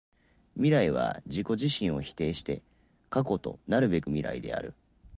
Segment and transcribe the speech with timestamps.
[0.55, 2.63] 未来は自己自身を否定して
[3.11, 4.73] 過去となるべく未来である。